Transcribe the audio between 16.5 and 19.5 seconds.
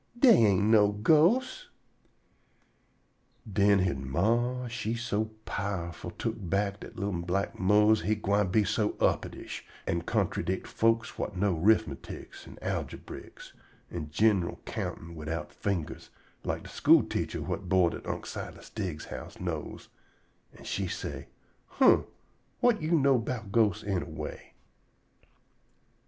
de school teacher whut board at Unc' Silas Diggs's house